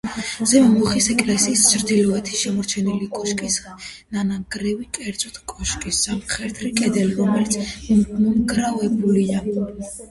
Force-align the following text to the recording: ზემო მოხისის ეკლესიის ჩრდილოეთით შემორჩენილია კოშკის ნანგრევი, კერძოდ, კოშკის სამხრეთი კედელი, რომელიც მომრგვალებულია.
ზემო 0.51 0.69
მოხისის 0.69 1.09
ეკლესიის 1.15 1.65
ჩრდილოეთით 1.73 2.39
შემორჩენილია 2.39 3.11
კოშკის 3.19 3.59
ნანგრევი, 4.17 4.89
კერძოდ, 4.99 5.39
კოშკის 5.55 6.03
სამხრეთი 6.09 6.75
კედელი, 6.83 7.17
რომელიც 7.23 7.63
მომრგვალებულია. 7.93 9.49